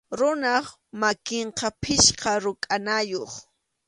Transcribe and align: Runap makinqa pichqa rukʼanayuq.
Runap 0.19 0.65
makinqa 0.99 1.67
pichqa 1.81 2.31
rukʼanayuq. 2.43 3.31